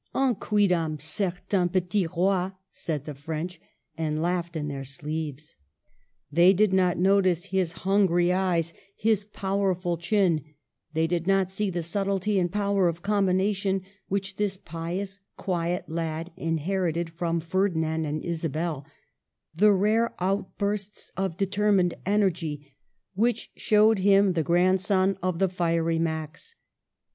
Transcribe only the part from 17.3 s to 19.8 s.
Ferdinand and Isabel,— the